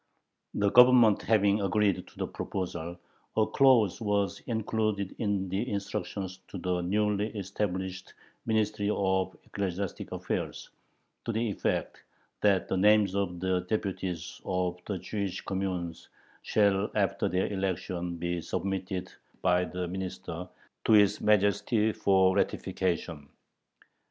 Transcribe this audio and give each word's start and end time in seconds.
The 0.55 0.71
Government 0.71 1.21
having 1.21 1.61
agreed 1.61 2.07
to 2.07 2.17
the 2.17 2.25
proposal, 2.25 2.97
a 3.37 3.45
clause 3.45 4.01
was 4.01 4.39
included 4.47 5.15
in 5.19 5.47
the 5.47 5.69
instructions 5.69 6.39
to 6.47 6.57
the 6.57 6.81
newly 6.81 7.27
established 7.37 8.15
Ministry 8.47 8.89
of 8.91 9.37
Ecclesiastic 9.43 10.11
Affairs, 10.11 10.71
to 11.23 11.31
the 11.31 11.51
effect 11.51 12.01
that 12.41 12.67
"the 12.67 12.77
[names 12.77 13.13
of 13.13 13.39
the] 13.39 13.59
deputies 13.69 14.41
of 14.43 14.79
the 14.87 14.97
Jewish 14.97 15.41
communes 15.41 16.09
shall 16.41 16.89
after 16.95 17.29
their 17.29 17.53
election 17.53 18.15
be 18.17 18.41
submitted 18.41 19.11
by 19.43 19.65
the 19.65 19.87
Minister 19.87 20.49
to 20.85 20.93
his 20.93 21.21
Majesty 21.21 21.93
for 21.93 22.35
ratification." 22.35 23.29